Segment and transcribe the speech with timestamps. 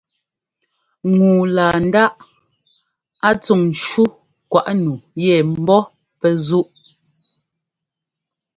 [1.15, 2.15] Ŋu laa ńdáꞌ
[3.27, 4.03] a tsuŋ ńcú
[4.51, 4.93] kwaꞌ nu
[5.23, 5.81] yɛ ḿbɔ́
[6.19, 6.69] pɛ́ zúꞌ.